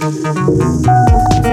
[0.00, 1.47] Música